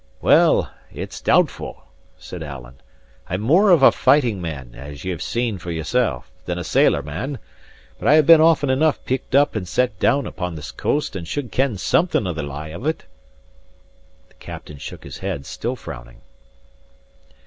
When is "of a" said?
3.69-3.91